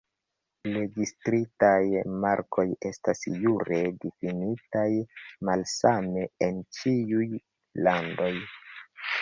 [0.75, 4.87] Registritaj markoj estas jure difinitaj
[5.51, 7.31] malsame en ĉiuj
[7.89, 8.33] landoj.